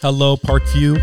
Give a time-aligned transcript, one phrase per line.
[0.00, 0.96] Hello, Parkview.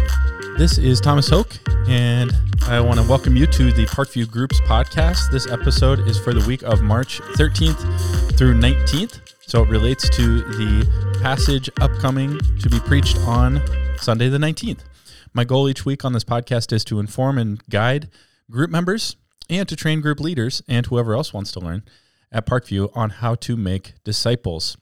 [0.57, 2.31] This is Thomas Hoke, and
[2.65, 5.29] I want to welcome you to the Parkview Groups podcast.
[5.33, 9.19] This episode is for the week of March 13th through 19th.
[9.41, 13.61] So it relates to the passage upcoming to be preached on
[13.97, 14.85] Sunday the 19th.
[15.33, 18.07] My goal each week on this podcast is to inform and guide
[18.49, 19.17] group members
[19.49, 21.83] and to train group leaders and whoever else wants to learn
[22.31, 24.77] at Parkview on how to make disciples.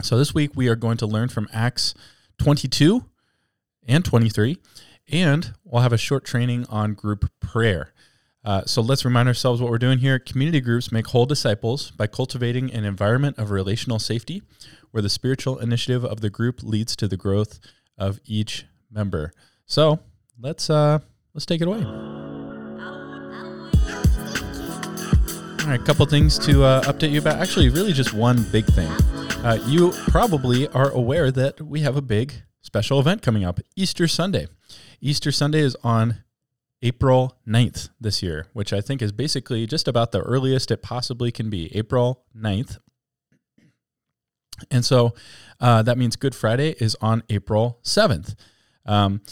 [0.00, 1.92] So this week we are going to learn from Acts
[2.38, 3.04] 22
[3.86, 4.58] and 23,
[5.10, 7.92] and we'll have a short training on group prayer.
[8.44, 10.20] Uh, so let's remind ourselves what we're doing here.
[10.20, 14.40] Community groups make whole disciples by cultivating an environment of relational safety
[14.92, 17.58] where the spiritual initiative of the group leads to the growth
[17.98, 19.32] of each member.
[19.66, 19.98] So
[20.40, 21.00] let's uh,
[21.34, 21.84] let's take it away.
[25.66, 27.40] All right, a couple things to uh, update you about.
[27.40, 28.88] Actually, really just one big thing.
[29.44, 32.32] Uh, you probably are aware that we have a big
[32.66, 34.48] special event coming up Easter Sunday.
[35.00, 36.24] Easter Sunday is on
[36.82, 41.30] April 9th this year, which I think is basically just about the earliest it possibly
[41.30, 42.78] can be, April 9th.
[44.70, 45.14] And so
[45.60, 48.34] uh, that means Good Friday is on April 7th.
[48.84, 49.22] Um,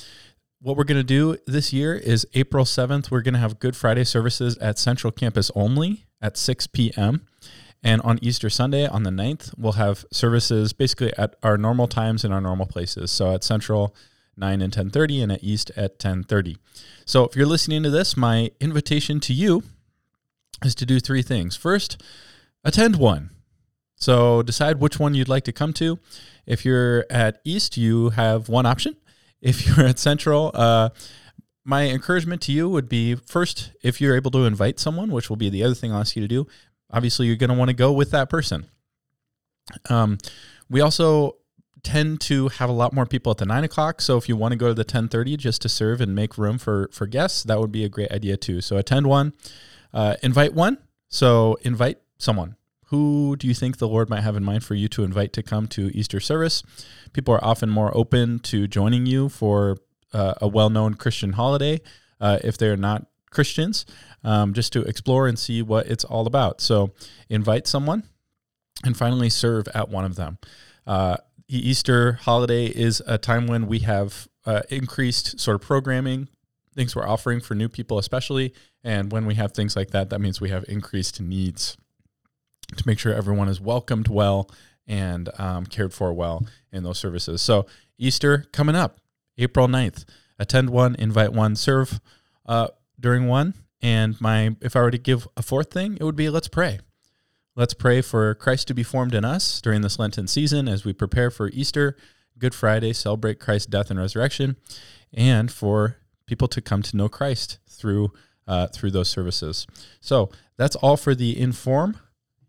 [0.60, 3.76] what we're going to do this year is April 7th, we're going to have Good
[3.76, 7.26] Friday services at Central Campus only at 6 p.m.
[7.84, 12.24] And on Easter Sunday, on the 9th, we'll have services basically at our normal times
[12.24, 13.12] in our normal places.
[13.12, 13.94] So at Central,
[14.38, 16.56] 9 and 10.30 and at East at 10.30.
[17.04, 19.64] So if you're listening to this, my invitation to you
[20.64, 21.56] is to do three things.
[21.56, 22.02] First,
[22.64, 23.30] attend one.
[23.96, 25.98] So decide which one you'd like to come to.
[26.46, 28.96] If you're at East, you have one option.
[29.44, 30.88] If you're at Central, uh,
[31.66, 35.36] my encouragement to you would be first, if you're able to invite someone, which will
[35.36, 36.46] be the other thing I'll ask you to do,
[36.90, 38.66] obviously you're going to want to go with that person.
[39.88, 40.18] Um,
[40.68, 41.36] we also
[41.82, 44.00] tend to have a lot more people at the nine o'clock.
[44.00, 46.38] So if you want to go to the ten thirty just to serve and make
[46.38, 48.60] room for for guests, that would be a great idea too.
[48.60, 49.34] So attend one,
[49.92, 50.78] uh, invite one.
[51.08, 52.56] So invite someone.
[52.86, 55.42] Who do you think the Lord might have in mind for you to invite to
[55.42, 56.62] come to Easter service?
[57.12, 59.78] People are often more open to joining you for
[60.12, 61.80] uh, a well known Christian holiday
[62.20, 63.84] uh, if they're not Christians,
[64.22, 66.60] um, just to explore and see what it's all about.
[66.60, 66.92] So
[67.28, 68.04] invite someone
[68.84, 70.38] and finally serve at one of them.
[70.86, 71.16] Uh,
[71.48, 76.28] the Easter holiday is a time when we have uh, increased sort of programming,
[76.74, 78.54] things we're offering for new people, especially.
[78.82, 81.76] And when we have things like that, that means we have increased needs
[82.76, 84.50] to make sure everyone is welcomed well
[84.86, 87.40] and um, cared for well in those services.
[87.40, 89.00] So, Easter coming up,
[89.38, 90.04] April 9th.
[90.38, 92.00] Attend one, invite one, serve
[92.46, 92.68] uh,
[92.98, 93.54] during one.
[93.82, 96.78] And my, if I were to give a fourth thing, it would be let's pray.
[97.56, 100.92] Let's pray for Christ to be formed in us during this Lenten season as we
[100.92, 101.96] prepare for Easter,
[102.36, 104.56] Good Friday, celebrate Christ's death and resurrection,
[105.12, 108.12] and for people to come to know Christ through
[108.48, 109.66] uh, through those services.
[110.00, 111.98] So that's all for the inform.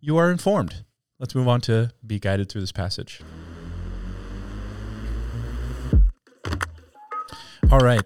[0.02, 0.84] You are informed.
[1.20, 3.22] Let's move on to be guided through this passage.
[7.72, 8.04] All right.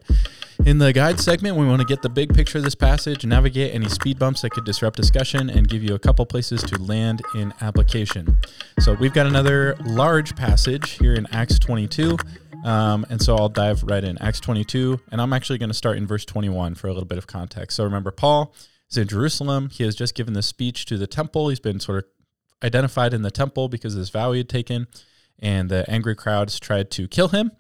[0.65, 3.73] In the guide segment, we want to get the big picture of this passage, navigate
[3.73, 7.21] any speed bumps that could disrupt discussion, and give you a couple places to land
[7.33, 8.37] in application.
[8.79, 12.17] So we've got another large passage here in Acts 22.
[12.65, 14.17] Um, and so I'll dive right in.
[14.19, 17.17] Acts 22, and I'm actually going to start in verse 21 for a little bit
[17.17, 17.77] of context.
[17.77, 18.53] So remember, Paul
[18.91, 19.69] is in Jerusalem.
[19.71, 21.49] He has just given this speech to the temple.
[21.49, 22.05] He's been sort of
[22.61, 24.87] identified in the temple because of this vow he had taken,
[25.39, 27.51] and the angry crowds tried to kill him.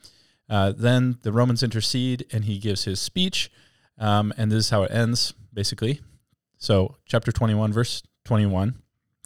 [0.49, 3.51] Uh, then the Romans intercede and he gives his speech.
[3.97, 6.01] Um, and this is how it ends, basically.
[6.57, 8.75] So, chapter 21, verse 21,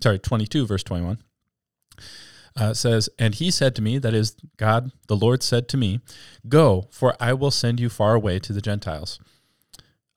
[0.01, 1.19] sorry, 22, verse 21.
[2.55, 6.01] Uh, says, And he said to me, that is, God, the Lord said to me,
[6.47, 9.19] Go, for I will send you far away to the Gentiles.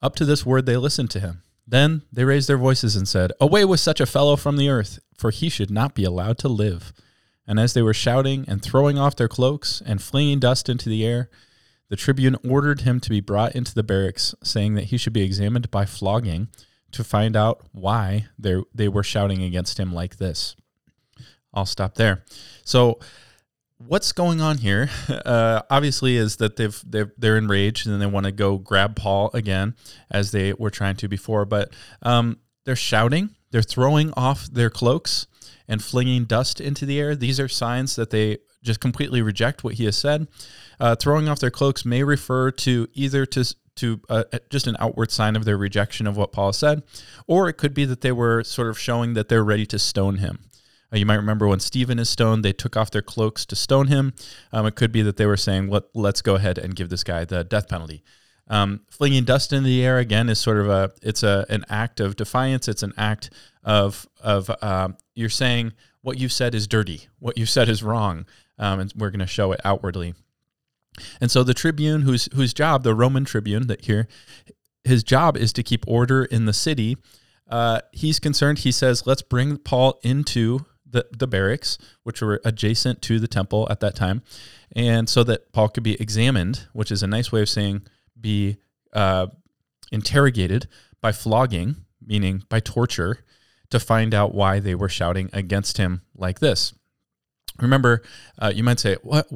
[0.02, 1.42] Up to this word they listened to him.
[1.66, 4.98] Then they raised their voices and said, Away with such a fellow from the earth,
[5.16, 6.92] for he should not be allowed to live.
[7.46, 11.04] And as they were shouting and throwing off their cloaks and flinging dust into the
[11.04, 11.30] air,
[11.88, 15.22] the tribune ordered him to be brought into the barracks, saying that he should be
[15.22, 16.48] examined by flogging
[16.92, 20.56] to find out why they were shouting against him like this.
[21.54, 22.24] I'll stop there.
[22.65, 22.98] So,
[23.78, 24.91] what's going on here?
[25.09, 29.30] Uh, obviously, is that they've they're, they're enraged and they want to go grab Paul
[29.34, 29.74] again,
[30.10, 31.44] as they were trying to before.
[31.44, 31.72] But
[32.03, 35.26] um, they're shouting, they're throwing off their cloaks,
[35.68, 37.16] and flinging dust into the air.
[37.16, 40.28] These are signs that they just completely reject what he has said.
[40.78, 43.45] Uh, throwing off their cloaks may refer to either to
[43.77, 46.83] to uh, just an outward sign of their rejection of what Paul said,
[47.27, 50.16] or it could be that they were sort of showing that they're ready to stone
[50.16, 50.39] him.
[50.92, 53.89] Uh, you might remember when Stephen is stoned, they took off their cloaks to stone
[53.89, 54.15] him.
[54.53, 57.04] Um, it could be that they were saying, Let, let's go ahead and give this
[57.04, 58.03] guy the death penalty.
[58.48, 61.98] Um, flinging dust into the air again is sort of a it's a an act
[61.98, 62.69] of defiance.
[62.69, 63.30] It's an act
[63.66, 68.24] of of um, you're saying what you said is dirty, what you said is wrong,
[68.59, 70.15] um, and we're going to show it outwardly.
[71.21, 74.07] And so the tribune, whose whose job, the Roman tribune that here,
[74.84, 76.97] his job is to keep order in the city.
[77.51, 78.60] Uh, he's concerned.
[78.60, 83.66] He says, "Let's bring Paul into the the barracks, which were adjacent to the temple
[83.69, 84.22] at that time,
[84.74, 87.83] and so that Paul could be examined, which is a nice way of saying
[88.19, 88.57] be
[88.92, 89.27] uh,
[89.92, 90.69] interrogated
[91.01, 93.19] by flogging, meaning by torture,
[93.71, 96.72] to find out why they were shouting against him like this."
[97.60, 98.03] Remember,
[98.39, 99.28] uh, you might say, "What?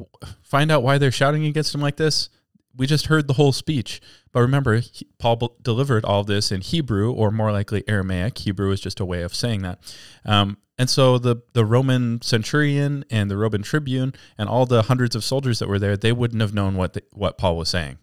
[0.43, 2.29] Find out why they're shouting against him like this."
[2.75, 4.01] We just heard the whole speech,
[4.31, 8.37] but remember, he, Paul b- delivered all this in Hebrew, or more likely Aramaic.
[8.37, 9.79] Hebrew is just a way of saying that.
[10.23, 15.15] Um, and so the the Roman centurion and the Roman tribune and all the hundreds
[15.15, 17.97] of soldiers that were there, they wouldn't have known what the, what Paul was saying.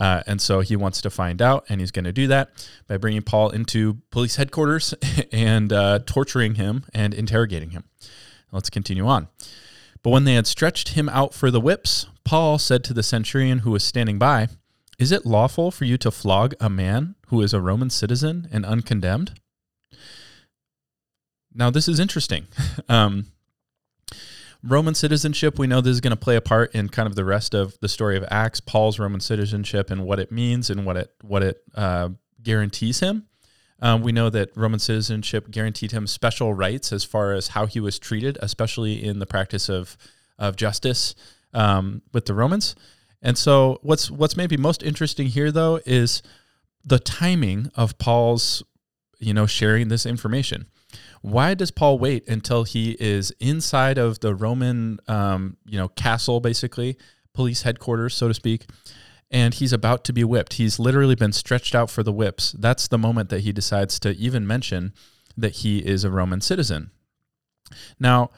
[0.00, 2.50] Uh, and so he wants to find out, and he's going to do that
[2.88, 4.94] by bringing Paul into police headquarters
[5.32, 7.84] and uh, torturing him and interrogating him.
[8.50, 9.28] Let's continue on.
[10.02, 13.58] But when they had stretched him out for the whips, Paul said to the centurion
[13.58, 14.48] who was standing by,
[14.98, 18.64] Is it lawful for you to flog a man who is a Roman citizen and
[18.64, 19.38] uncondemned?
[21.52, 22.46] Now, this is interesting.
[22.88, 23.26] um,
[24.62, 27.24] Roman citizenship, we know this is going to play a part in kind of the
[27.24, 30.96] rest of the story of Acts, Paul's Roman citizenship and what it means and what
[30.96, 32.10] it what it uh,
[32.42, 33.26] guarantees him.
[33.82, 37.80] Um, we know that Roman citizenship guaranteed him special rights as far as how he
[37.80, 39.96] was treated, especially in the practice of
[40.38, 41.14] of justice
[41.54, 42.74] um, with the Romans.
[43.22, 46.22] And so, what's what's maybe most interesting here, though, is
[46.84, 48.62] the timing of Paul's,
[49.18, 50.66] you know, sharing this information.
[51.22, 56.40] Why does Paul wait until he is inside of the Roman, um, you know, castle,
[56.40, 56.96] basically
[57.34, 58.66] police headquarters, so to speak,
[59.30, 60.54] and he's about to be whipped.
[60.54, 62.52] He's literally been stretched out for the whips.
[62.52, 64.92] That's the moment that he decides to even mention
[65.36, 66.90] that he is a Roman citizen.
[67.98, 68.30] Now,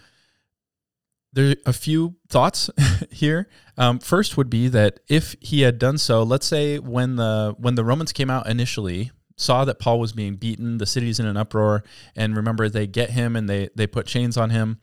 [1.33, 2.69] there are a few thoughts
[3.11, 3.49] here.
[3.79, 7.75] Um, first would be that if he had done so, let's say when the when
[7.75, 11.37] the Romans came out initially, saw that Paul was being beaten, the city's in an
[11.37, 11.83] uproar,
[12.15, 14.79] and remember they get him and they they put chains on him.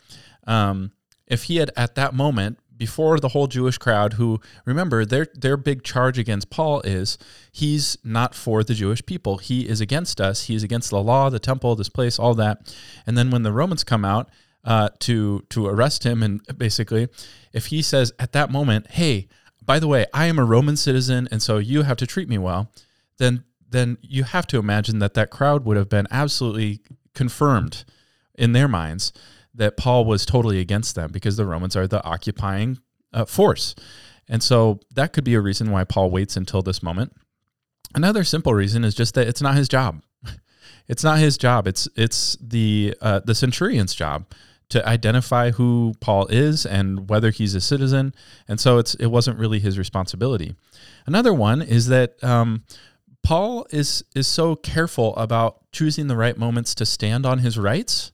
[0.48, 0.92] Um,
[1.28, 5.58] if he had at that moment before the whole Jewish crowd who remember their their
[5.58, 7.18] big charge against Paul is
[7.52, 9.38] he's not for the Jewish people.
[9.38, 10.44] He is against us.
[10.46, 12.74] He's against the law, the temple, this place, all that.
[13.06, 14.30] And then when the Romans come out
[14.64, 17.10] uh, to to arrest him and basically
[17.54, 19.28] if he says at that moment, "Hey,
[19.64, 22.38] by the way, I am a Roman citizen and so you have to treat me
[22.38, 22.72] well,"
[23.18, 26.82] then then you have to imagine that that crowd would have been absolutely
[27.14, 27.86] confirmed
[28.36, 29.14] in their minds
[29.54, 32.80] that Paul was totally against them because the Romans are the occupying
[33.14, 33.76] uh, force.
[34.28, 37.14] And so that could be a reason why Paul waits until this moment.
[37.96, 40.04] Another simple reason is just that it's not his job.
[40.88, 41.68] It's not his job.
[41.68, 44.26] It's it's the uh, the centurion's job
[44.70, 48.14] to identify who Paul is and whether he's a citizen.
[48.48, 50.56] And so it's it wasn't really his responsibility.
[51.06, 52.64] Another one is that um,
[53.24, 58.12] Paul is is so careful about choosing the right moments to stand on his rights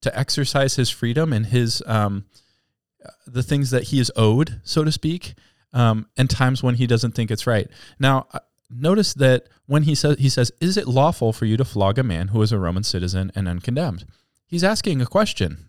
[0.00, 2.26] to exercise his freedom and his um,
[3.26, 5.34] the things that he is owed, so to speak,
[5.72, 7.68] um, and times when he doesn't think it's right.
[7.98, 11.64] Now, uh, notice that when he says he says, "Is it lawful for you to
[11.64, 14.04] flog a man who is a Roman citizen and uncondemned?"
[14.46, 15.66] He's asking a question.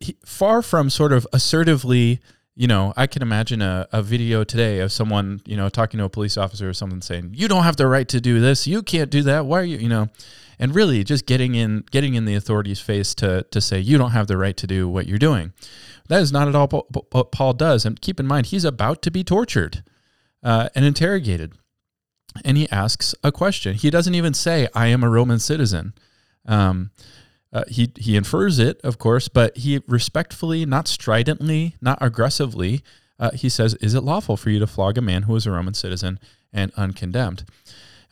[0.00, 2.20] he, far from sort of assertively
[2.56, 6.04] you know, I can imagine a, a video today of someone, you know, talking to
[6.04, 8.66] a police officer or something saying, You don't have the right to do this.
[8.66, 9.46] You can't do that.
[9.46, 10.08] Why are you, you know,
[10.58, 14.12] and really just getting in getting in the authorities' face to to say you don't
[14.12, 15.52] have the right to do what you're doing.
[16.08, 16.68] That is not at all
[17.12, 17.84] what Paul does.
[17.84, 19.82] And keep in mind, he's about to be tortured
[20.42, 21.54] uh, and interrogated.
[22.44, 23.74] And he asks a question.
[23.74, 25.94] He doesn't even say, I am a Roman citizen.
[26.46, 26.90] Um,
[27.54, 32.82] uh, he he infers it, of course, but he respectfully, not stridently, not aggressively,
[33.20, 35.52] uh, he says, "Is it lawful for you to flog a man who is a
[35.52, 36.18] Roman citizen
[36.52, 37.44] and uncondemned?"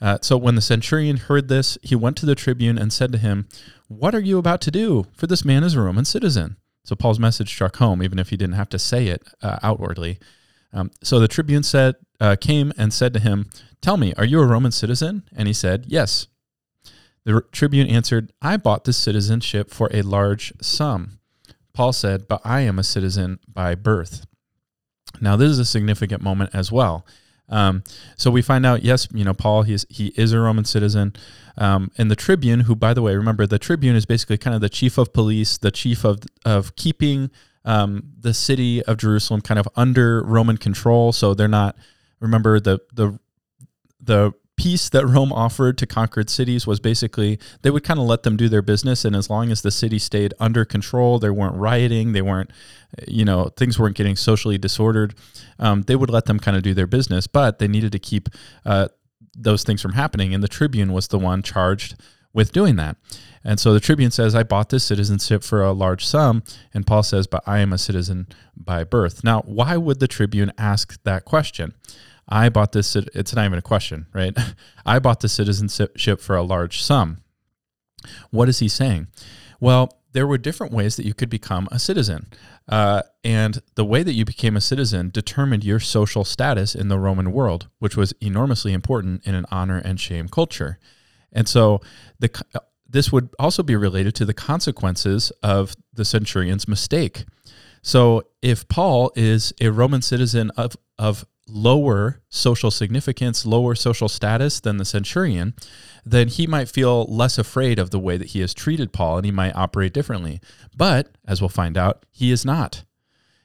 [0.00, 3.18] Uh, so when the centurion heard this, he went to the tribune and said to
[3.18, 3.48] him,
[3.88, 5.06] "What are you about to do?
[5.12, 8.36] For this man is a Roman citizen." So Paul's message struck home, even if he
[8.36, 10.18] didn't have to say it uh, outwardly.
[10.72, 14.40] Um, so the tribune said, uh, came and said to him, "Tell me, are you
[14.40, 16.28] a Roman citizen?" And he said, "Yes."
[17.24, 21.18] The tribune answered, I bought this citizenship for a large sum.
[21.72, 24.26] Paul said, But I am a citizen by birth.
[25.20, 27.06] Now, this is a significant moment as well.
[27.48, 27.84] Um,
[28.16, 31.12] so we find out, yes, you know, Paul, he's, he is a Roman citizen.
[31.58, 34.60] Um, and the tribune, who, by the way, remember, the tribune is basically kind of
[34.60, 37.30] the chief of police, the chief of, of keeping
[37.64, 41.12] um, the city of Jerusalem kind of under Roman control.
[41.12, 41.76] So they're not,
[42.20, 43.18] remember, the, the,
[44.00, 44.32] the
[44.62, 48.36] peace that Rome offered to conquered cities was basically they would kind of let them
[48.36, 52.12] do their business, and as long as the city stayed under control, they weren't rioting,
[52.12, 52.48] they weren't,
[53.08, 55.16] you know, things weren't getting socially disordered.
[55.58, 58.28] Um, they would let them kind of do their business, but they needed to keep
[58.64, 58.86] uh,
[59.36, 61.96] those things from happening, and the tribune was the one charged
[62.32, 62.96] with doing that.
[63.42, 66.44] And so the tribune says, I bought this citizenship for a large sum.
[66.72, 69.24] And Paul says, But I am a citizen by birth.
[69.24, 71.74] Now, why would the tribune ask that question?
[72.28, 74.36] I bought this, it's not even a question, right?
[74.86, 77.18] I bought the citizenship for a large sum.
[78.30, 79.08] What is he saying?
[79.60, 82.26] Well, there were different ways that you could become a citizen.
[82.68, 86.98] Uh, and the way that you became a citizen determined your social status in the
[86.98, 90.78] Roman world, which was enormously important in an honor and shame culture.
[91.32, 91.80] And so
[92.18, 92.30] the,
[92.88, 97.24] this would also be related to the consequences of the centurion's mistake.
[97.82, 104.60] So if Paul is a Roman citizen of, of lower social significance, lower social status
[104.60, 105.54] than the centurion,
[106.04, 109.26] then he might feel less afraid of the way that he has treated Paul and
[109.26, 110.40] he might operate differently.
[110.76, 112.84] But, as we'll find out, he is not.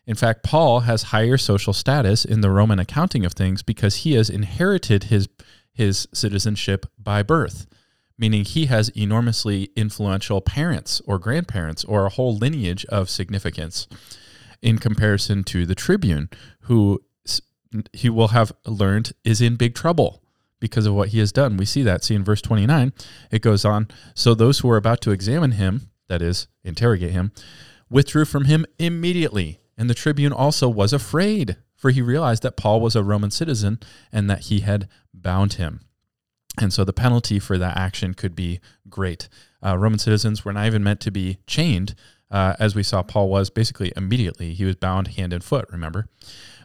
[0.05, 4.13] In fact, Paul has higher social status in the Roman accounting of things because he
[4.13, 5.27] has inherited his,
[5.73, 7.67] his citizenship by birth,
[8.17, 13.87] meaning he has enormously influential parents or grandparents or a whole lineage of significance
[14.61, 16.29] in comparison to the tribune,
[16.61, 17.01] who
[17.93, 20.21] he will have learned is in big trouble
[20.59, 21.57] because of what he has done.
[21.57, 22.03] We see that.
[22.03, 22.93] See in verse 29,
[23.31, 23.87] it goes on.
[24.13, 27.31] So those who were about to examine him, that is, interrogate him,
[27.89, 29.59] withdrew from him immediately.
[29.77, 33.79] And the tribune also was afraid, for he realized that Paul was a Roman citizen
[34.11, 35.81] and that he had bound him.
[36.59, 39.29] And so the penalty for that action could be great.
[39.63, 41.93] Uh, Roman citizens were not even meant to be chained,
[42.31, 44.53] uh, as we saw Paul was basically immediately.
[44.53, 46.07] He was bound hand and foot, remember?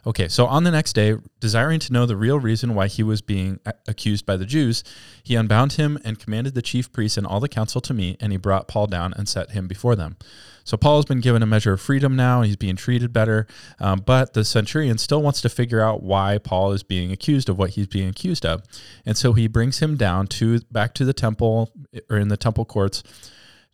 [0.05, 3.21] Okay, so on the next day, desiring to know the real reason why he was
[3.21, 4.83] being accused by the Jews,
[5.23, 8.33] he unbound him and commanded the chief priests and all the council to meet, and
[8.33, 10.17] he brought Paul down and set him before them.
[10.65, 13.47] So Paul has been given a measure of freedom now, he's being treated better,
[13.79, 17.57] um, but the centurion still wants to figure out why Paul is being accused of
[17.57, 18.61] what he's being accused of.
[19.05, 21.71] And so he brings him down to back to the temple
[22.09, 23.03] or in the temple courts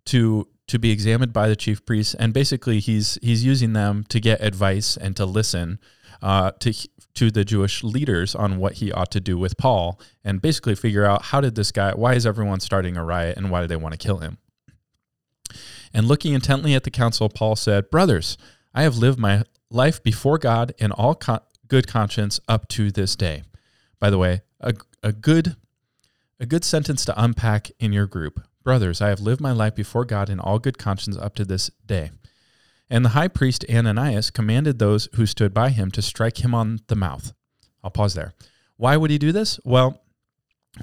[0.05, 4.19] to to be examined by the chief priests and basically he's he's using them to
[4.19, 5.79] get advice and to listen
[6.21, 6.73] uh, to
[7.15, 11.05] to the Jewish leaders on what he ought to do with Paul, and basically figure
[11.05, 13.75] out how did this guy, why is everyone starting a riot, and why do they
[13.75, 14.37] want to kill him?
[15.93, 18.37] And looking intently at the council, Paul said, "Brothers,
[18.73, 21.19] I have lived my life before God in all
[21.67, 23.43] good conscience up to this day."
[23.99, 24.73] By the way, a,
[25.03, 25.55] a good
[26.39, 28.39] a good sentence to unpack in your group.
[28.63, 31.71] Brothers, I have lived my life before God in all good conscience up to this
[31.85, 32.11] day.
[32.89, 36.79] And the high priest Ananias commanded those who stood by him to strike him on
[36.87, 37.33] the mouth.
[37.83, 38.33] I'll pause there.
[38.77, 39.59] Why would he do this?
[39.63, 40.01] Well,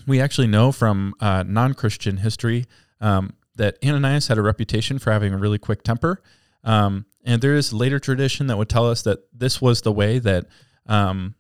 [0.07, 2.67] we actually know from uh, non Christian history
[3.01, 6.23] um, that Ananias had a reputation for having a really quick temper.
[6.65, 10.19] Um, and there is later tradition that would tell us that this was the way
[10.19, 10.47] that
[10.87, 11.35] um,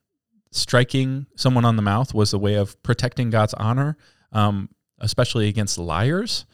[0.50, 3.96] striking someone on the mouth was a way of protecting God's honor,
[4.32, 4.68] um,
[5.00, 6.46] especially against liars.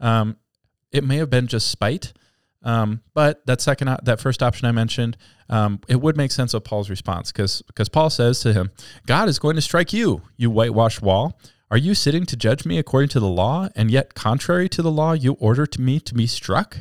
[0.00, 0.36] Um,
[0.92, 2.12] it may have been just spite.
[2.62, 5.16] Um, but that second, that first option I mentioned,
[5.48, 8.72] um, it would make sense of Paul's response because because Paul says to him,
[9.06, 11.38] "God is going to strike you, you whitewashed wall.
[11.70, 14.90] Are you sitting to judge me according to the law, and yet contrary to the
[14.90, 16.78] law, you order to me to be struck?"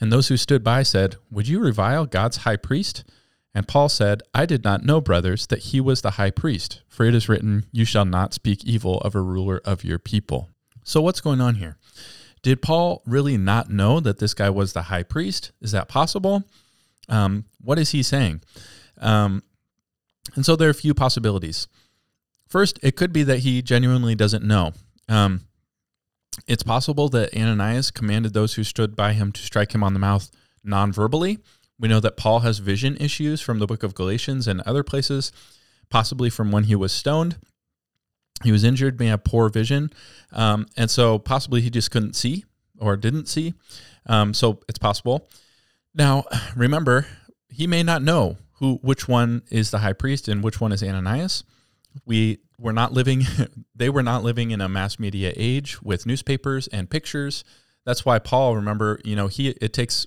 [0.00, 3.04] And those who stood by said, "Would you revile God's high priest?"
[3.54, 7.04] And Paul said, I did not know, brothers, that he was the high priest, for
[7.04, 10.48] it is written, You shall not speak evil of a ruler of your people.
[10.84, 11.76] So, what's going on here?
[12.42, 15.52] Did Paul really not know that this guy was the high priest?
[15.60, 16.44] Is that possible?
[17.08, 18.42] Um, what is he saying?
[19.00, 19.42] Um,
[20.34, 21.68] and so there are a few possibilities.
[22.48, 24.72] First, it could be that he genuinely doesn't know.
[25.08, 25.42] Um,
[26.46, 29.98] it's possible that Ananias commanded those who stood by him to strike him on the
[29.98, 30.30] mouth
[30.64, 31.38] non verbally.
[31.78, 35.32] We know that Paul has vision issues from the book of Galatians and other places,
[35.90, 37.38] possibly from when he was stoned.
[38.44, 39.92] He was injured, may have poor vision,
[40.32, 42.44] um, and so possibly he just couldn't see
[42.78, 43.54] or didn't see.
[44.06, 45.28] Um, so it's possible.
[45.94, 46.24] Now,
[46.56, 47.06] remember,
[47.48, 50.82] he may not know who, which one is the high priest and which one is
[50.82, 51.44] Ananias.
[52.06, 53.24] We were not living;
[53.74, 57.44] they were not living in a mass media age with newspapers and pictures.
[57.84, 60.06] That's why Paul, remember, you know, he it takes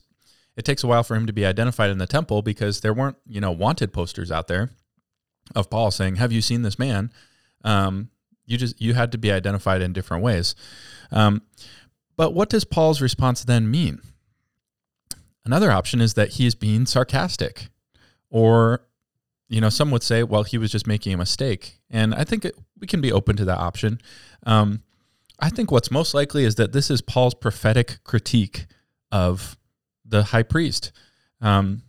[0.56, 3.18] it takes a while for him to be identified in the temple because there weren't,
[3.28, 4.70] you know, wanted posters out there.
[5.56, 7.12] of Paul saying, "Have you seen this man?"
[7.64, 8.10] Um,
[8.46, 10.56] you just you had to be identified in different ways.
[11.12, 11.42] Um,
[12.16, 14.02] but what does Paul's response then mean?
[15.44, 17.68] Another option is that he is being sarcastic,
[18.30, 18.82] or
[19.48, 22.46] you know, some would say, well, he was just making a mistake, and I think
[22.46, 24.00] it, we can be open to that option.
[24.46, 24.82] Um,
[25.40, 28.66] I think what's most likely is that this is Paul's prophetic critique
[29.12, 29.58] of
[30.06, 30.92] the high priest.
[31.42, 31.84] Um,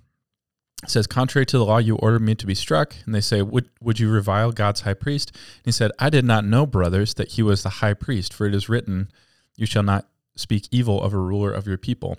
[0.86, 2.94] says, Contrary to the law, you ordered me to be struck.
[3.04, 5.30] And they say, Would, would you revile God's high priest?
[5.34, 8.46] And he said, I did not know, brothers, that he was the high priest, for
[8.46, 9.10] it is written,
[9.56, 12.18] You shall not speak evil of a ruler of your people.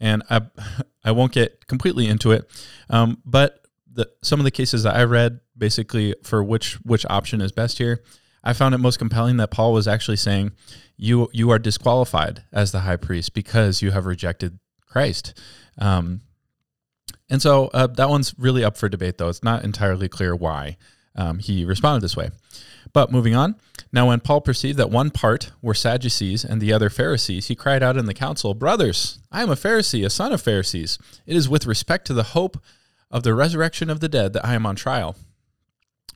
[0.00, 0.42] And I,
[1.04, 2.50] I won't get completely into it,
[2.90, 7.40] um, but the, some of the cases that I read, basically for which which option
[7.40, 8.02] is best here,
[8.44, 10.52] I found it most compelling that Paul was actually saying,
[10.96, 14.60] "You you are disqualified as the high priest because you have rejected
[14.98, 15.40] Christ."
[15.78, 16.22] Um,
[17.30, 19.28] and so uh, that one's really up for debate, though.
[19.28, 20.76] It's not entirely clear why
[21.14, 22.30] um, he responded this way.
[22.92, 23.56] But moving on.
[23.92, 27.82] Now, when Paul perceived that one part were Sadducees and the other Pharisees, he cried
[27.82, 30.98] out in the council, Brothers, I am a Pharisee, a son of Pharisees.
[31.26, 32.58] It is with respect to the hope
[33.10, 35.16] of the resurrection of the dead that I am on trial.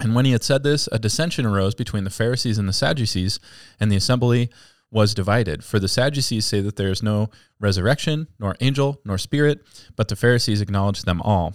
[0.00, 3.38] And when he had said this, a dissension arose between the Pharisees and the Sadducees,
[3.78, 4.50] and the assembly
[4.92, 5.64] was divided.
[5.64, 9.62] For the Sadducees say that there is no resurrection, nor angel, nor spirit,
[9.96, 11.54] but the Pharisees acknowledge them all.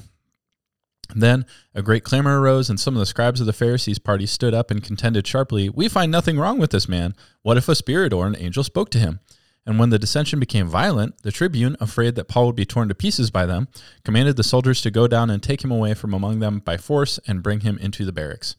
[1.15, 4.53] Then a great clamor arose, and some of the scribes of the Pharisees' party stood
[4.53, 7.15] up and contended sharply, We find nothing wrong with this man.
[7.43, 9.21] What if a spirit or an angel spoke to him?
[9.65, 12.95] And when the dissension became violent, the tribune, afraid that Paul would be torn to
[12.95, 13.67] pieces by them,
[14.03, 17.19] commanded the soldiers to go down and take him away from among them by force
[17.27, 18.55] and bring him into the barracks.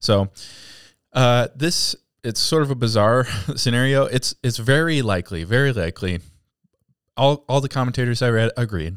[0.00, 0.28] So,
[1.14, 3.26] uh, this it's sort of a bizarre
[3.56, 4.06] scenario.
[4.06, 6.20] It's it's very likely, very likely.
[7.16, 8.96] All all the commentators I read agreed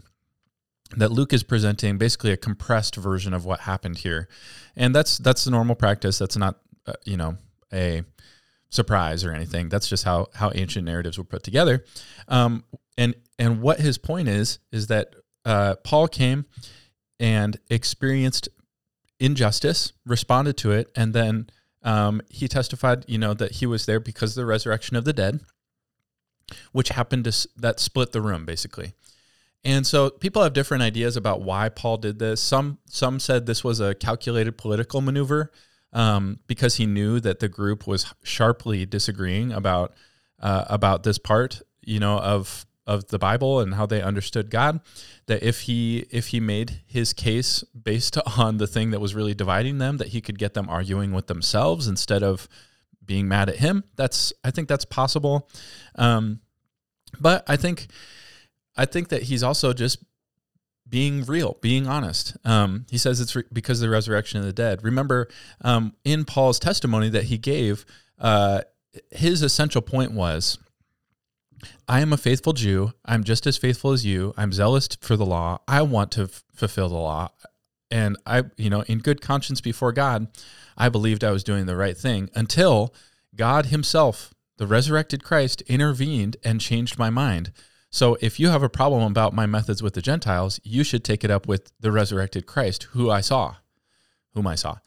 [0.95, 4.27] that Luke is presenting basically a compressed version of what happened here,
[4.75, 6.17] and that's that's the normal practice.
[6.17, 6.57] That's not
[6.87, 7.37] uh, you know
[7.71, 8.03] a
[8.69, 9.69] surprise or anything.
[9.69, 11.83] That's just how how ancient narratives were put together.
[12.27, 12.63] Um,
[12.97, 15.13] and and what his point is is that
[15.45, 16.45] uh, Paul came
[17.19, 18.49] and experienced
[19.19, 21.49] injustice, responded to it, and then
[21.87, 25.13] um, he testified, you know, that he was there because of the resurrection of the
[25.13, 25.39] dead,
[26.73, 28.91] which happened to that split the room basically.
[29.63, 32.41] And so people have different ideas about why Paul did this.
[32.41, 35.51] Some some said this was a calculated political maneuver
[35.93, 39.93] um, because he knew that the group was sharply disagreeing about
[40.41, 44.79] uh, about this part, you know, of of the Bible and how they understood God.
[45.27, 49.33] That if he if he made his case based on the thing that was really
[49.33, 52.47] dividing them, that he could get them arguing with themselves instead of
[53.05, 53.83] being mad at him.
[53.95, 55.49] That's I think that's possible.
[55.95, 56.39] Um,
[57.19, 57.87] but I think
[58.75, 60.03] I think that he's also just
[60.89, 62.37] being real, being honest.
[62.45, 64.83] Um, he says it's re- because of the resurrection of the dead.
[64.83, 65.27] Remember,
[65.61, 67.85] um, in Paul's testimony that he gave,
[68.19, 68.61] uh,
[69.11, 70.57] his essential point was
[71.87, 72.93] I am a faithful Jew.
[73.05, 74.33] I'm just as faithful as you.
[74.37, 75.59] I'm zealous for the law.
[75.67, 77.29] I want to f- fulfill the law.
[77.89, 80.27] And I, you know, in good conscience before God,
[80.77, 82.93] I believed I was doing the right thing until
[83.35, 87.51] God Himself, the resurrected Christ, intervened and changed my mind.
[87.89, 91.23] So if you have a problem about my methods with the Gentiles, you should take
[91.23, 93.55] it up with the resurrected Christ, who I saw,
[94.33, 94.77] whom I saw.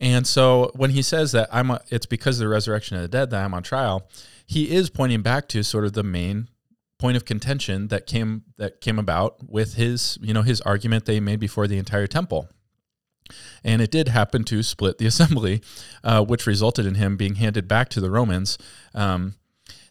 [0.00, 3.08] And so when he says that I'm a, it's because of the resurrection of the
[3.08, 4.08] dead that I'm on trial,
[4.46, 6.48] he is pointing back to sort of the main
[6.98, 11.20] point of contention that came that came about with his, you know, his argument they
[11.20, 12.48] made before the entire temple.
[13.62, 15.62] And it did happen to split the assembly,
[16.04, 18.56] uh, which resulted in him being handed back to the Romans.
[18.94, 19.34] Um,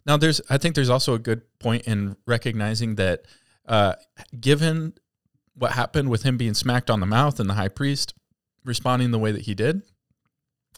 [0.06, 3.26] now, there's I think there's also a good point in recognizing that,
[3.68, 3.96] uh,
[4.40, 4.94] given
[5.54, 8.14] what happened with him being smacked on the mouth and the high priest
[8.64, 9.82] responding the way that he did,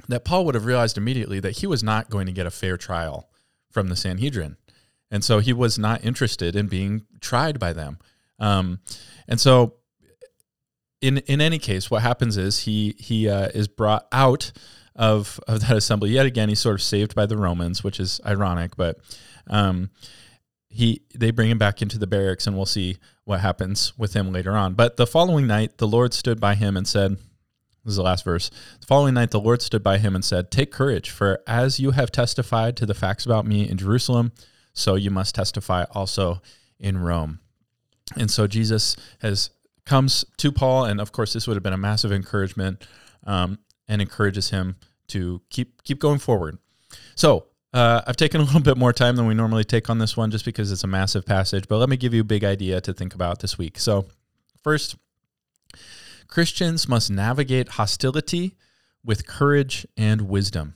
[0.07, 2.77] that Paul would have realized immediately that he was not going to get a fair
[2.77, 3.29] trial
[3.69, 4.57] from the Sanhedrin,
[5.11, 7.99] and so he was not interested in being tried by them.
[8.39, 8.79] Um,
[9.27, 9.75] and so,
[11.01, 14.51] in in any case, what happens is he he uh, is brought out
[14.95, 16.11] of of that assembly.
[16.11, 18.97] Yet again, he's sort of saved by the Romans, which is ironic, but
[19.47, 19.89] um,
[20.69, 24.31] he they bring him back into the barracks, and we'll see what happens with him
[24.31, 24.73] later on.
[24.73, 27.17] But the following night, the Lord stood by him and said.
[27.89, 28.51] This is the last verse.
[28.81, 31.89] The following night, the Lord stood by him and said, Take courage, for as you
[31.89, 34.31] have testified to the facts about me in Jerusalem,
[34.73, 36.39] so you must testify also
[36.79, 37.39] in Rome.
[38.15, 39.49] And so Jesus has
[39.85, 42.85] comes to Paul, and of course, this would have been a massive encouragement,
[43.23, 44.75] um, and encourages him
[45.07, 46.59] to keep keep going forward.
[47.15, 50.15] So uh, I've taken a little bit more time than we normally take on this
[50.15, 51.67] one, just because it's a massive passage.
[51.67, 53.79] But let me give you a big idea to think about this week.
[53.79, 54.05] So
[54.61, 54.95] first,
[56.29, 58.55] Christians must navigate hostility
[59.03, 60.75] with courage and wisdom.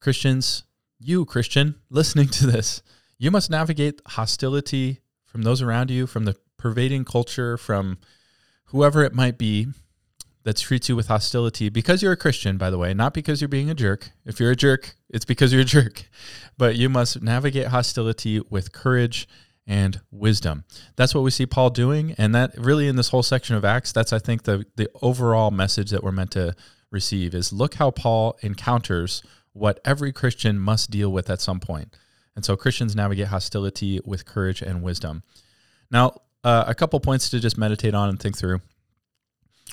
[0.00, 0.64] Christians,
[1.00, 2.82] you, Christian, listening to this,
[3.18, 7.96] you must navigate hostility from those around you, from the pervading culture, from
[8.66, 9.68] whoever it might be
[10.44, 13.48] that treats you with hostility because you're a Christian, by the way, not because you're
[13.48, 14.10] being a jerk.
[14.26, 16.04] If you're a jerk, it's because you're a jerk.
[16.58, 19.28] But you must navigate hostility with courage
[19.66, 20.64] and wisdom.
[20.94, 22.14] That's what we see Paul doing.
[22.18, 25.50] And that really in this whole section of Acts, that's I think the the overall
[25.50, 26.54] message that we're meant to
[26.90, 31.96] receive is look how Paul encounters what every Christian must deal with at some point.
[32.34, 35.22] And so Christians navigate hostility with courage and wisdom.
[35.90, 38.60] Now, uh, a couple points to just meditate on and think through.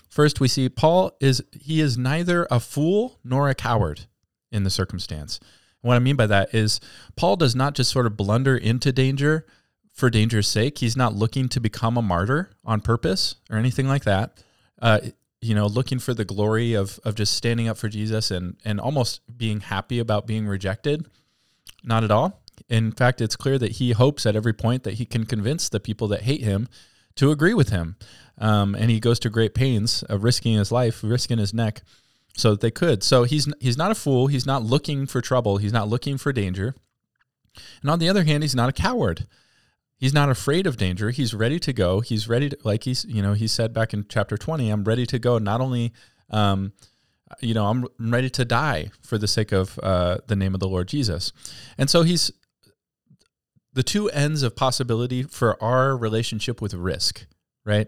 [0.09, 4.05] First, we see Paul is he is neither a fool nor a coward
[4.51, 5.39] in the circumstance.
[5.39, 6.79] And what I mean by that is
[7.15, 9.45] Paul does not just sort of blunder into danger
[9.93, 10.79] for danger's sake.
[10.79, 14.43] He's not looking to become a martyr on purpose or anything like that.
[14.81, 14.99] Uh,
[15.39, 18.79] you know, looking for the glory of of just standing up for Jesus and and
[18.79, 21.07] almost being happy about being rejected.
[21.83, 22.41] Not at all.
[22.69, 25.79] In fact, it's clear that he hopes at every point that he can convince the
[25.79, 26.67] people that hate him
[27.15, 27.97] to agree with him.
[28.37, 31.81] Um, and he goes to great pains of risking his life, risking his neck,
[32.35, 33.03] so that they could.
[33.03, 34.27] So he's he's not a fool.
[34.27, 35.57] He's not looking for trouble.
[35.57, 36.73] He's not looking for danger.
[37.81, 39.27] And on the other hand, he's not a coward.
[40.03, 41.11] He's not afraid of danger.
[41.11, 42.01] He's ready to go.
[42.01, 45.05] He's ready to, like he's, you know, he said back in chapter 20, I'm ready
[45.05, 45.37] to go.
[45.37, 45.93] Not only,
[46.29, 46.73] um,
[47.39, 50.67] you know, I'm ready to die for the sake of uh, the name of the
[50.67, 51.31] Lord Jesus.
[51.77, 52.33] And so he's
[53.71, 57.25] the two ends of possibility for our relationship with risk,
[57.63, 57.87] right?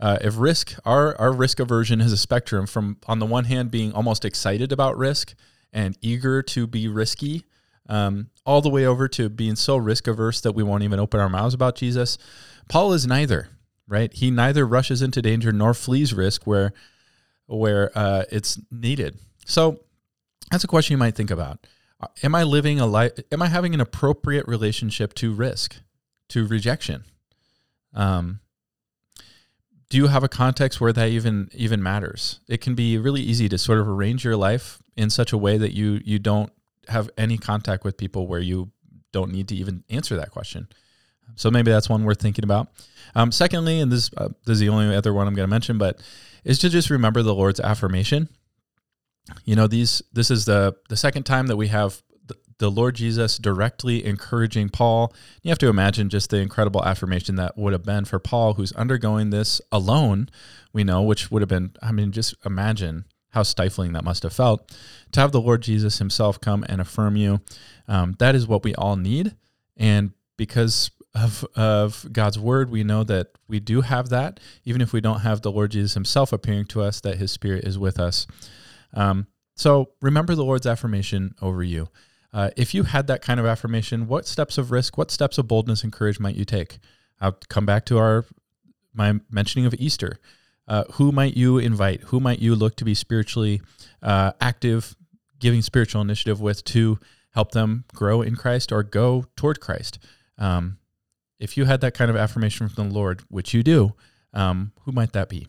[0.00, 3.70] Uh, if risk, our, our risk aversion is a spectrum from, on the one hand,
[3.70, 5.34] being almost excited about risk
[5.70, 7.44] and eager to be risky,
[7.88, 11.20] um, all the way over to being so risk averse that we won't even open
[11.20, 12.18] our mouths about Jesus.
[12.68, 13.48] Paul is neither,
[13.88, 14.12] right?
[14.12, 16.72] He neither rushes into danger nor flees risk where,
[17.46, 19.18] where uh, it's needed.
[19.46, 19.80] So
[20.50, 21.66] that's a question you might think about
[22.22, 23.12] am I living a life?
[23.30, 25.76] Am I having an appropriate relationship to risk,
[26.30, 27.04] to rejection?
[27.94, 28.40] Um,
[29.88, 32.40] do you have a context where that even even matters?
[32.48, 35.58] It can be really easy to sort of arrange your life in such a way
[35.58, 36.52] that you you don't
[36.88, 38.70] have any contact with people where you
[39.12, 40.68] don't need to even answer that question.
[41.34, 42.68] So maybe that's one worth thinking about.
[43.14, 45.78] Um, secondly, and this uh, this is the only other one I'm going to mention,
[45.78, 46.00] but
[46.44, 48.28] is to just remember the Lord's affirmation
[49.44, 52.96] you know these this is the the second time that we have the, the Lord
[52.96, 55.14] Jesus directly encouraging Paul.
[55.42, 58.72] You have to imagine just the incredible affirmation that would have been for Paul, who's
[58.72, 60.28] undergoing this alone.
[60.72, 61.72] We know, which would have been.
[61.82, 64.74] I mean, just imagine how stifling that must have felt
[65.12, 67.40] to have the Lord Jesus Himself come and affirm you.
[67.88, 69.36] Um, that is what we all need,
[69.76, 74.92] and because of of God's word, we know that we do have that, even if
[74.92, 77.98] we don't have the Lord Jesus Himself appearing to us, that His Spirit is with
[78.00, 78.26] us.
[78.94, 81.88] Um, so remember the Lord's affirmation over you.
[82.32, 85.46] Uh, if you had that kind of affirmation, what steps of risk, what steps of
[85.46, 86.78] boldness and courage might you take?
[87.20, 88.24] I'll come back to our
[88.94, 90.18] my mentioning of Easter.
[90.68, 92.02] Uh, who might you invite?
[92.02, 93.60] Who might you look to be spiritually
[94.02, 94.96] uh, active,
[95.38, 96.98] giving spiritual initiative with to
[97.30, 99.98] help them grow in Christ or go toward Christ?
[100.38, 100.78] Um,
[101.38, 103.94] if you had that kind of affirmation from the Lord, which you do,
[104.32, 105.48] um, who might that be?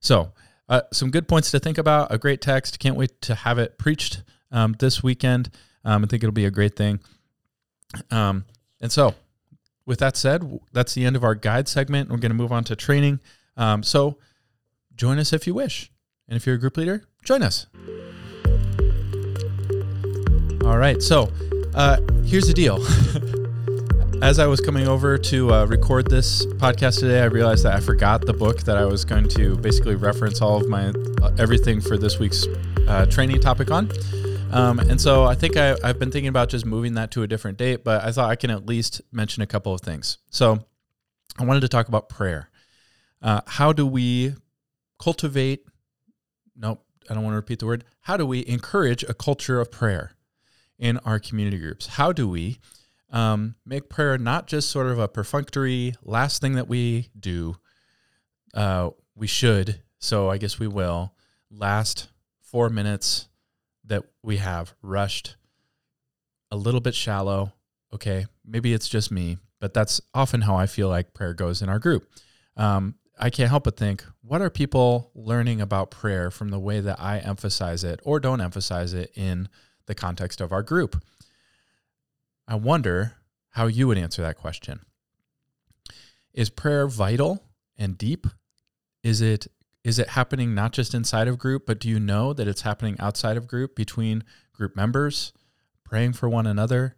[0.00, 0.32] So
[0.68, 2.12] uh, some good points to think about.
[2.12, 2.78] A great text.
[2.78, 5.50] Can't wait to have it preached um, this weekend.
[5.84, 7.00] Um, I think it'll be a great thing.
[8.10, 8.44] Um,
[8.80, 9.14] and so,
[9.86, 12.10] with that said, that's the end of our guide segment.
[12.10, 13.20] We're going to move on to training.
[13.56, 14.18] Um, so,
[14.98, 15.90] join us if you wish.
[16.28, 17.66] And if you're a group leader, join us.
[20.64, 21.00] All right.
[21.00, 21.32] So,
[21.74, 22.84] uh, here's the deal.
[24.22, 27.80] As I was coming over to uh, record this podcast today, I realized that I
[27.80, 31.80] forgot the book that I was going to basically reference all of my uh, everything
[31.80, 32.44] for this week's
[32.88, 33.90] uh, training topic on.
[34.50, 37.28] Um, and so I think I, I've been thinking about just moving that to a
[37.28, 40.18] different date, but I thought I can at least mention a couple of things.
[40.30, 40.58] So
[41.38, 42.50] I wanted to talk about prayer.
[43.22, 44.34] Uh, how do we
[44.98, 45.64] cultivate?
[46.56, 47.84] Nope, I don't want to repeat the word.
[48.00, 50.12] How do we encourage a culture of prayer
[50.78, 51.86] in our community groups?
[51.86, 52.58] How do we
[53.10, 57.56] um, make prayer not just sort of a perfunctory last thing that we do.
[58.54, 61.14] Uh, we should, so I guess we will.
[61.50, 62.08] Last
[62.40, 63.28] four minutes
[63.84, 65.36] that we have rushed,
[66.50, 67.52] a little bit shallow.
[67.94, 71.70] Okay, maybe it's just me, but that's often how I feel like prayer goes in
[71.70, 72.06] our group.
[72.56, 76.80] Um, I can't help but think, what are people learning about prayer from the way
[76.80, 79.48] that I emphasize it or don't emphasize it in
[79.86, 81.02] the context of our group?
[82.46, 83.14] I wonder
[83.50, 84.80] how you would answer that question.
[86.32, 87.42] Is prayer vital
[87.76, 88.26] and deep?
[89.02, 89.48] Is it
[89.84, 92.96] is it happening not just inside of group, but do you know that it's happening
[92.98, 95.32] outside of group between group members,
[95.84, 96.96] praying for one another?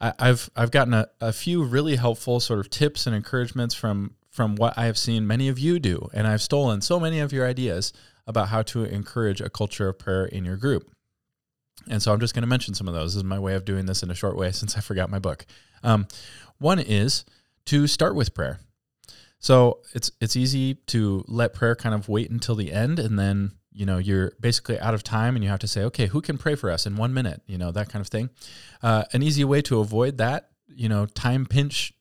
[0.00, 4.14] I, have I've gotten a, a few really helpful sort of tips and encouragements from
[4.32, 7.32] from what I have seen many of you do, and I've stolen so many of
[7.32, 7.92] your ideas
[8.26, 10.90] about how to encourage a culture of prayer in your group.
[11.88, 13.12] And so I'm just going to mention some of those.
[13.12, 15.18] This is my way of doing this in a short way since I forgot my
[15.18, 15.44] book.
[15.82, 16.06] Um,
[16.58, 17.24] one is
[17.66, 18.60] to start with prayer.
[19.38, 23.50] So it's it's easy to let prayer kind of wait until the end, and then
[23.72, 26.38] you know you're basically out of time, and you have to say, okay, who can
[26.38, 27.42] pray for us in one minute?
[27.46, 28.30] You know that kind of thing.
[28.84, 31.92] Uh, an easy way to avoid that, you know, time pinch,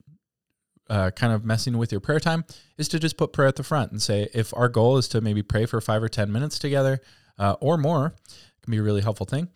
[0.91, 2.43] uh, kind of messing with your prayer time,
[2.77, 5.21] is to just put prayer at the front and say, if our goal is to
[5.21, 6.99] maybe pray for five or ten minutes together
[7.39, 8.13] uh, or more,
[8.62, 9.47] can be a really helpful thing.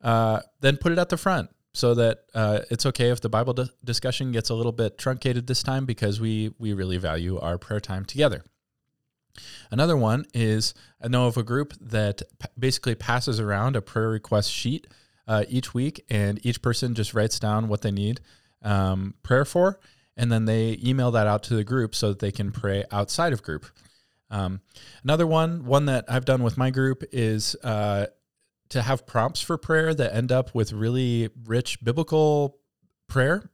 [0.00, 3.52] Uh, then put it at the front so that uh, it's okay if the Bible
[3.52, 7.58] di- discussion gets a little bit truncated this time because we we really value our
[7.58, 8.44] prayer time together.
[9.70, 14.10] Another one is I know of a group that p- basically passes around a prayer
[14.10, 14.86] request sheet
[15.26, 18.20] uh, each week, and each person just writes down what they need
[18.62, 19.80] um, prayer for,
[20.16, 23.32] and then they email that out to the group so that they can pray outside
[23.32, 23.66] of group.
[24.30, 24.60] Um,
[25.02, 28.06] another one, one that I've done with my group is uh,
[28.70, 32.58] to have prompts for prayer that end up with really rich biblical
[33.08, 33.48] prayer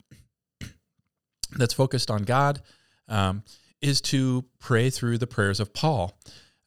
[1.56, 2.62] that's focused on God
[3.08, 3.42] um,
[3.82, 6.18] is to pray through the prayers of Paul.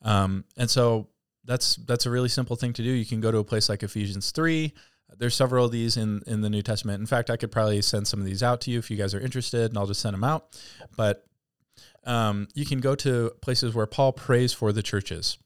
[0.02, 1.08] Um, and so
[1.46, 2.90] that's that's a really simple thing to do.
[2.90, 4.74] You can go to a place like Ephesians 3.
[5.18, 7.00] There's several of these in, in the New Testament.
[7.00, 9.14] In fact, I could probably send some of these out to you if you guys
[9.14, 10.60] are interested, and I'll just send them out.
[10.98, 11.26] But
[12.06, 15.38] um, you can go to places where Paul prays for the churches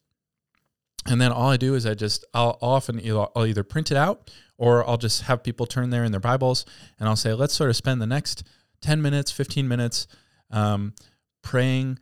[1.08, 4.30] and then all I do is I just I'll, often I'll either print it out
[4.58, 6.66] or I'll just have people turn there in their Bibles
[7.00, 8.44] and I'll say let's sort of spend the next
[8.82, 10.08] ten minutes, fifteen minutes
[10.52, 10.94] um,
[11.42, 12.00] praying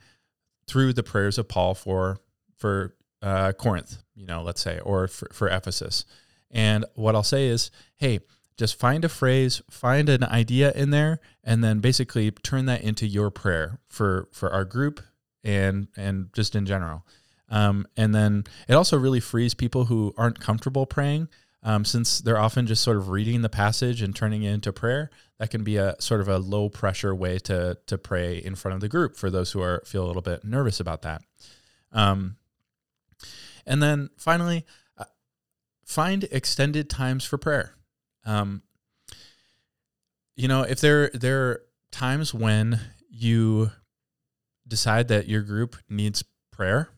[0.68, 2.20] through the prayers of Paul for
[2.58, 6.06] for uh, Corinth, you know, let's say, or for, for Ephesus.
[6.52, 8.20] And what I'll say is, hey,
[8.58, 13.06] just find a phrase, find an idea in there, and then basically turn that into
[13.06, 15.02] your prayer for for our group
[15.44, 17.06] and and just in general.
[17.50, 21.28] Um, and then it also really frees people who aren't comfortable praying,
[21.64, 25.12] um, since they're often just sort of reading the passage and turning it into prayer.
[25.38, 28.76] That can be a sort of a low pressure way to to pray in front
[28.76, 31.22] of the group for those who are feel a little bit nervous about that.
[31.92, 32.38] Um,
[33.66, 34.66] and then finally,
[35.86, 37.76] find extended times for prayer.
[38.26, 38.64] Um,
[40.36, 43.72] you know, if there there are times when you
[44.68, 46.90] decide that your group needs prayer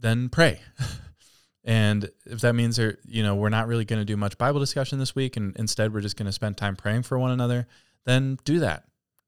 [0.00, 0.60] then pray.
[1.64, 4.58] and if that means there, you know, we're not really going to do much Bible
[4.58, 7.66] discussion this week, and instead we're just going to spend time praying for one another,
[8.06, 8.84] then do that.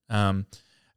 [0.09, 0.47] Um,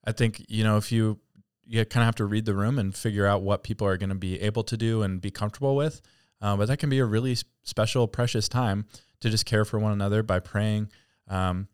[0.06, 1.20] I think you know if you
[1.66, 4.10] you kind of have to read the room and figure out what people are going
[4.10, 6.02] to be able to do and be comfortable with.
[6.42, 8.86] Uh, but that can be a really special, precious time
[9.22, 10.90] to just care for one another by praying
[11.28, 11.68] um,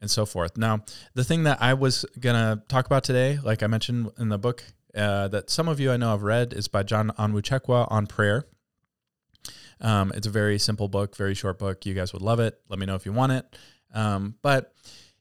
[0.00, 0.56] and so forth.
[0.56, 0.84] Now,
[1.14, 4.38] the thing that I was going to talk about today, like I mentioned in the
[4.38, 8.06] book, uh, that some of you I know have read is by John Onwuchekwa on
[8.06, 8.46] prayer.
[9.80, 11.86] Um, it's a very simple book, very short book.
[11.86, 12.58] You guys would love it.
[12.68, 13.56] Let me know if you want it.
[13.94, 14.72] Um, but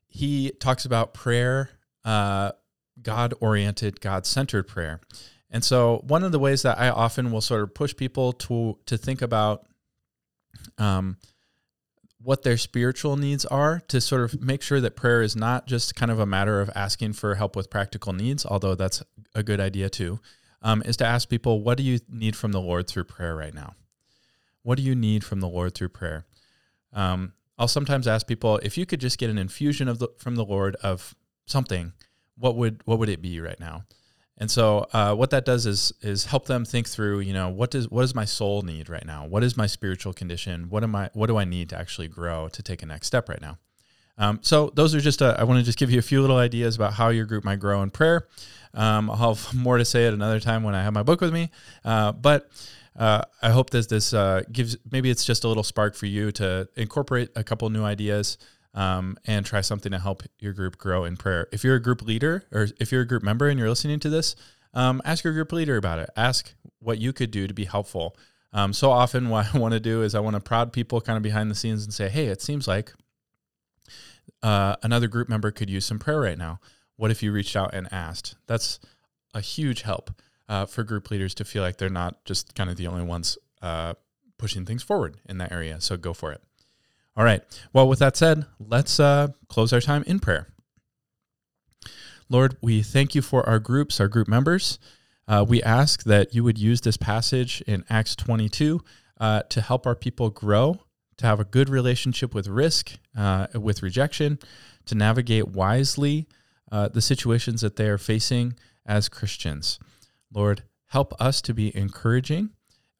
[0.08, 1.70] he talks about prayer,
[2.04, 2.54] uh,
[3.02, 5.02] God oriented, God centered prayer.
[5.50, 8.78] And so, one of the ways that I often will sort of push people to
[8.86, 9.66] to think about
[10.78, 11.18] um,
[12.22, 15.96] what their spiritual needs are to sort of make sure that prayer is not just
[15.96, 19.04] kind of a matter of asking for help with practical needs, although that's
[19.36, 20.20] a good idea too,
[20.62, 23.54] um, is to ask people, what do you need from the Lord through prayer right
[23.54, 23.76] now?
[24.64, 26.26] What do you need from the Lord through prayer?
[26.92, 30.36] Um, I'll sometimes ask people if you could just get an infusion of the, from
[30.36, 31.94] the Lord of something,
[32.38, 33.84] what would what would it be right now?
[34.38, 37.22] And so, uh, what that does is is help them think through.
[37.22, 39.26] You know, what does what does my soul need right now?
[39.26, 40.70] What is my spiritual condition?
[40.70, 41.10] What am I?
[41.14, 43.58] What do I need to actually grow to take a next step right now?
[44.20, 45.22] Um, so those are just.
[45.22, 47.44] A, I want to just give you a few little ideas about how your group
[47.44, 48.28] might grow in prayer.
[48.74, 51.34] Um, I'll have more to say at another time when I have my book with
[51.34, 51.50] me.
[51.84, 52.48] Uh, but
[52.98, 56.32] uh, I hope that this uh, gives maybe it's just a little spark for you
[56.34, 58.38] to incorporate a couple new ideas
[58.78, 61.48] um, and try something to help your group grow in prayer.
[61.52, 64.10] If you're a group leader or if you're a group member and you're listening to
[64.10, 64.36] this,
[64.76, 66.12] um, ask your group leader about it.
[66.16, 68.16] Ask what you could do to be helpful.
[68.54, 71.18] Um, so often, what I want to do is I want to prod people kind
[71.18, 72.94] of behind the scenes and say, hey, it seems like
[74.44, 76.60] uh, another group member could use some prayer right now.
[76.98, 78.36] What if you reached out and asked?
[78.46, 78.80] That's
[79.34, 80.12] a huge help
[80.48, 83.40] uh, for group leaders to feel like they're not just kind of the only ones
[83.64, 83.96] uh,
[84.38, 85.82] pushing things forward in that area.
[85.82, 86.42] So go for it.
[87.18, 87.42] All right.
[87.74, 90.50] Well, with that said, let's uh, close our time in prayer.
[92.30, 94.78] Lord, we thank you for our groups, our group members.
[95.28, 98.82] Uh, we ask that you would use this passage in Acts 22
[99.20, 100.82] uh, to help our people grow,
[101.18, 104.38] to have a good relationship with risk, uh, with rejection,
[104.86, 106.28] to navigate wisely
[106.72, 108.54] uh, the situations that they are facing
[108.86, 109.80] as Christians.
[110.32, 112.52] Lord, help us to be encouraging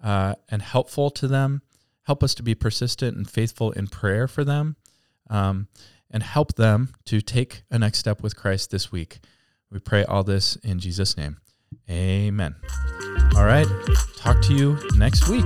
[0.04, 1.62] uh, and helpful to them.
[2.08, 4.78] Help us to be persistent and faithful in prayer for them.
[5.30, 5.68] Um,
[6.10, 9.20] and help them to take a next step with Christ this week.
[9.70, 11.38] We pray all this in Jesus' name.
[11.90, 12.56] Amen.
[13.36, 13.68] All right.
[14.16, 15.46] Talk to you next week.